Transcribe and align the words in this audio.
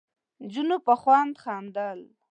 نجونو 0.43 0.77
په 0.85 0.93
خوند 1.01 1.33
خندل. 1.43 1.99